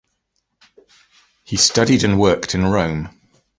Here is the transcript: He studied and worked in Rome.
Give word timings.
He 1.43 1.57
studied 1.57 2.03
and 2.03 2.19
worked 2.19 2.55
in 2.55 2.65
Rome. 2.65 3.09